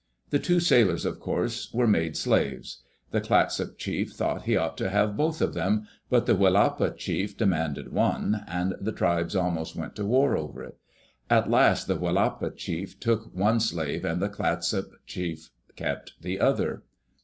The 0.31 0.39
two 0.39 0.59
sailors, 0.59 1.05
of 1.05 1.19
course, 1.19 1.71
were 1.75 1.85
made 1.85 2.17
slaves. 2.17 2.81
The 3.11 3.21
Clatsop 3.21 3.77
chief 3.77 4.13
thought 4.13 4.45
he 4.45 4.57
ought 4.57 4.75
to 4.79 4.89
have 4.89 5.15
both 5.15 5.43
of 5.43 5.53
them, 5.53 5.87
but 6.09 6.25
the 6.25 6.33
Willapa 6.33 6.97
chief 6.97 7.37
demanded 7.37 7.93
one, 7.93 8.43
and 8.47 8.73
die 8.83 8.93
tribes 8.93 9.35
almost 9.35 9.75
went 9.75 9.95
to 9.97 10.05
war 10.07 10.35
over 10.35 10.63
it. 10.63 10.79
At 11.29 11.51
last 11.51 11.85
the 11.85 11.97
Willapa 11.99 12.49
chief 12.57 12.99
took 12.99 13.31
one 13.35 13.59
slave, 13.59 14.03
and 14.03 14.19
the 14.19 14.29
Clatsop 14.29 14.87
chief 15.05 15.51
kept 15.75 16.13
the 16.19 16.39
other. 16.39 16.81